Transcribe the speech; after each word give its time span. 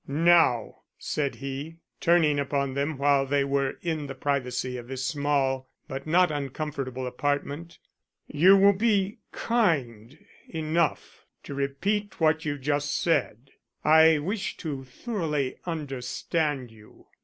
Now," 0.07 0.77
said 0.97 1.35
he, 1.35 1.77
turning 1.99 2.39
upon 2.39 2.73
them 2.73 2.97
when 2.97 3.27
they 3.29 3.43
were 3.43 3.77
in 3.83 4.07
the 4.07 4.15
privacy 4.15 4.75
of 4.77 4.87
his 4.87 5.05
small 5.05 5.69
but 5.87 6.07
not 6.07 6.31
uncomfortable 6.31 7.05
apartment, 7.05 7.77
"you 8.25 8.57
will 8.57 8.73
be 8.73 9.19
kind 9.31 10.17
enough 10.49 11.27
to 11.43 11.53
repeat 11.53 12.19
what 12.19 12.45
you 12.45 12.57
just 12.57 12.97
said. 12.97 13.51
I 13.85 14.17
wish 14.17 14.57
to 14.57 14.83
thoroughly 14.85 15.57
understand 15.67 16.71
you." 16.71 17.05